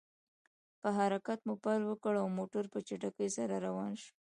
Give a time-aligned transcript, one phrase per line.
[0.81, 4.11] په حرکت مو پیل وکړ، او موټر په چټکۍ سره روان شو.